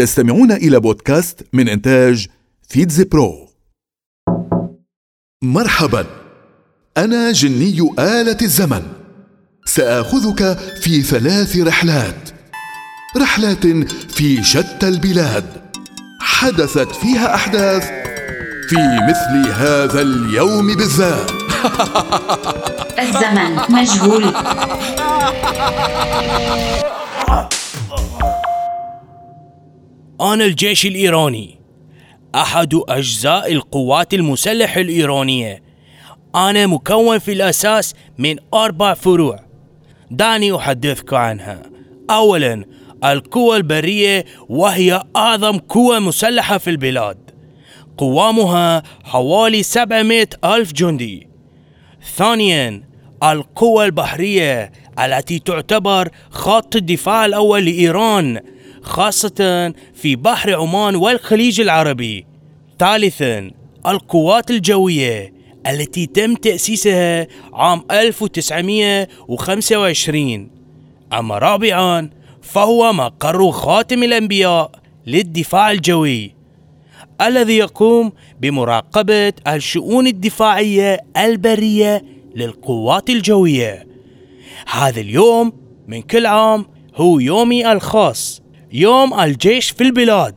تستمعون 0.00 0.52
إلى 0.52 0.80
بودكاست 0.80 1.46
من 1.52 1.68
إنتاج 1.68 2.26
فيتز 2.68 3.02
برو. 3.02 3.48
مرحبا. 5.42 6.06
أنا 6.96 7.32
جني 7.32 7.94
آلة 7.98 8.36
الزمن. 8.42 8.82
سآخذك 9.64 10.58
في 10.82 11.02
ثلاث 11.02 11.56
رحلات. 11.56 12.30
رحلات 13.16 13.66
في 14.08 14.44
شتى 14.44 14.88
البلاد. 14.88 15.44
حدثت 16.20 16.92
فيها 16.92 17.34
أحداث 17.34 17.84
في 18.68 18.76
مثل 19.08 19.52
هذا 19.52 20.02
اليوم 20.02 20.76
بالذات. 20.76 21.30
الزمن 22.98 23.56
مجهول. 23.68 24.34
أنا 30.20 30.44
الجيش 30.44 30.86
الإيراني. 30.86 31.60
أحد 32.34 32.80
أجزاء 32.88 33.52
القوات 33.52 34.14
المسلحة 34.14 34.80
الإيرانية. 34.80 35.62
أنا 36.34 36.66
مكون 36.66 37.18
في 37.18 37.32
الأساس 37.32 37.94
من 38.18 38.36
أربع 38.54 38.94
فروع. 38.94 39.40
دعني 40.10 40.56
أحدثك 40.56 41.14
عنها. 41.14 41.62
أولا 42.10 42.64
القوى 43.04 43.56
البرية 43.56 44.24
وهي 44.48 45.02
أعظم 45.16 45.58
قوة 45.58 45.98
مسلحة 45.98 46.58
في 46.58 46.70
البلاد. 46.70 47.30
قوامها 47.98 48.82
حوالي 49.04 49.62
700 49.62 50.28
ألف 50.44 50.72
جندي. 50.72 51.28
ثانيا 52.16 52.82
القوى 53.22 53.84
البحرية 53.84 54.72
التي 54.98 55.38
تعتبر 55.38 56.08
خط 56.30 56.76
الدفاع 56.76 57.24
الأول 57.24 57.64
لإيران 57.64 58.40
خاصة 58.82 59.72
في 59.94 60.16
بحر 60.16 60.54
عمان 60.54 60.96
والخليج 60.96 61.60
العربي. 61.60 62.26
ثالثا 62.78 63.50
القوات 63.86 64.50
الجوية 64.50 65.32
التي 65.66 66.06
تم 66.06 66.34
تأسيسها 66.34 67.26
عام 67.52 67.84
1925 67.90 70.50
أما 71.12 71.38
رابعا 71.38 72.10
فهو 72.42 72.92
مقر 72.92 73.50
خاتم 73.50 74.02
الأنبياء 74.02 74.70
للدفاع 75.06 75.70
الجوي 75.70 76.34
الذي 77.20 77.56
يقوم 77.56 78.12
بمراقبة 78.40 79.32
الشؤون 79.48 80.06
الدفاعية 80.06 81.00
البرية 81.16 82.04
للقوات 82.36 83.10
الجوية. 83.10 83.86
هذا 84.66 85.00
اليوم 85.00 85.52
من 85.88 86.02
كل 86.02 86.26
عام 86.26 86.66
هو 86.96 87.18
يومي 87.18 87.72
الخاص. 87.72 88.39
يوم 88.72 89.20
الجيش 89.20 89.70
في 89.70 89.84
البلاد 89.84 90.34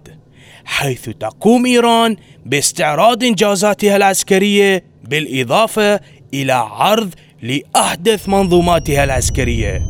حيث 0.66 1.10
تقوم 1.10 1.66
إيران 1.66 2.16
باستعراض 2.46 3.24
إنجازاتها 3.24 3.96
العسكرية 3.96 4.84
بالإضافة 5.04 6.00
إلى 6.34 6.54
عرض 6.54 7.14
لأحدث 7.42 8.30
منظوماتها 8.30 9.04
العسكرية. 9.04 9.82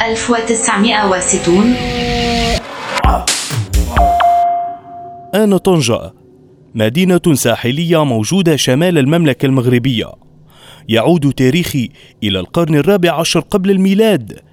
1960 0.00 1.74
أنا 5.34 5.56
طنجة 5.56 6.12
مدينة 6.74 7.20
ساحلية 7.32 8.04
موجودة 8.04 8.56
شمال 8.56 8.98
المملكة 8.98 9.46
المغربية. 9.46 10.12
يعود 10.88 11.32
تاريخي 11.32 11.90
إلى 12.22 12.40
القرن 12.40 12.74
الرابع 12.74 13.12
عشر 13.12 13.40
قبل 13.40 13.70
الميلاد. 13.70 14.47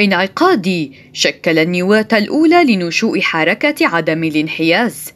انعقادي 0.00 0.92
شكل 1.12 1.58
النواة 1.58 2.08
الأولى 2.12 2.64
لنشوء 2.64 3.20
حركة 3.20 3.86
عدم 3.86 4.24
الانحياز 4.24 5.12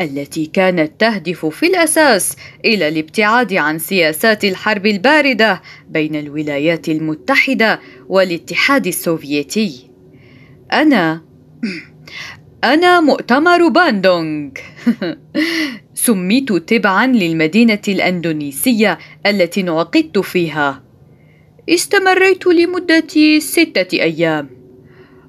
التي 0.00 0.46
كانت 0.46 1.00
تهدف 1.00 1.46
في 1.46 1.66
الأساس 1.66 2.36
إلى 2.64 2.88
الابتعاد 2.88 3.54
عن 3.54 3.78
سياسات 3.78 4.44
الحرب 4.44 4.86
الباردة 4.86 5.62
بين 5.88 6.16
الولايات 6.16 6.88
المتحدة 6.88 7.80
والاتحاد 8.08 8.86
السوفيتي. 8.86 9.90
أنا 10.72 11.22
أنا 12.64 13.00
مؤتمر 13.00 13.68
باندونغ 13.68 14.50
سميت 15.94 16.52
تبعا 16.52 17.06
للمدينة 17.06 17.82
الأندونيسية 17.88 18.98
التي 19.26 19.60
انعقدت 19.60 20.18
فيها 20.18 20.83
استمريت 21.68 22.46
لمدة 22.46 23.38
ستة 23.38 24.02
أيام. 24.02 24.50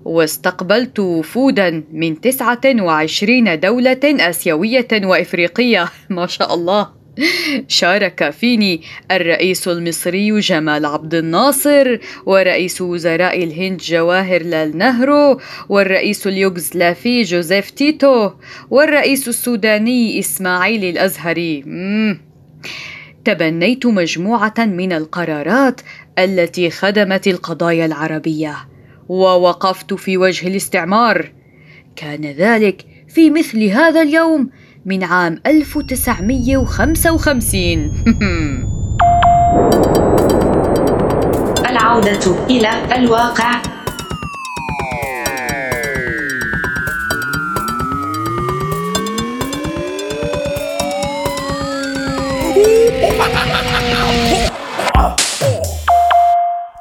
واستقبلت 0.06 1.00
وفودا 1.00 1.84
من 1.92 2.22
تسعة 2.22 2.62
وعشرين 2.66 3.60
دولة 3.60 4.00
آسيوية 4.04 4.88
وإفريقية. 4.94 5.90
ما 6.10 6.28
شاء 6.28 6.54
الله. 6.54 6.90
شارك 7.68 8.30
فيني 8.30 8.82
الرئيس 9.12 9.68
المصري 9.68 10.40
جمال 10.40 10.86
عبد 10.86 11.14
الناصر 11.14 11.98
ورئيس 12.26 12.82
وزراء 12.82 13.44
الهند 13.44 13.78
جواهر 13.78 14.44
لال 14.44 14.78
نهرو 14.78 15.40
والرئيس 15.70 16.28
اليوغسلافي 16.28 17.22
جوزيف 17.22 17.70
تيتو 17.70 18.32
والرئيس 18.70 19.28
السوداني 19.28 20.20
إسماعيل 20.20 20.84
الأزهري. 20.84 21.64
مم. 21.66 22.20
تبنيت 23.26 23.86
مجموعة 23.86 24.54
من 24.58 24.94
القرارات 24.94 25.82
التي 26.20 26.70
خدمت 26.70 27.28
القضايا 27.28 27.86
العربية 27.86 28.56
ووقفت 29.10 29.94
في 29.94 30.18
وجه 30.18 30.48
الاستعمار. 30.48 31.32
كان 31.96 32.26
ذلك 32.26 32.86
في 33.08 33.30
مثل 33.30 33.64
هذا 33.64 34.02
اليوم 34.02 34.50
من 34.86 35.04
عام 35.04 35.40
1955 35.46 38.04
العودة 41.70 42.46
إلى 42.50 42.96
الواقع. 42.96 43.75